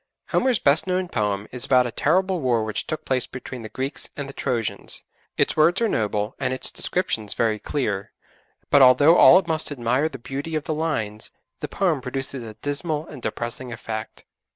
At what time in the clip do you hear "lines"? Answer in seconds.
10.73-11.29